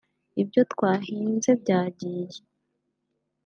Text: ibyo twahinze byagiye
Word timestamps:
ibyo 0.41 0.61
twahinze 0.71 1.51
byagiye 1.61 2.39